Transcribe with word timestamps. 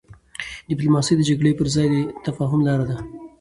ډيپلوماسي 0.69 1.13
د 1.17 1.21
جګړي 1.29 1.51
پر 1.59 1.67
ځای 1.75 1.87
د 1.91 1.95
تفاهم 2.25 2.59
لار 2.67 2.81
ده. 2.89 2.97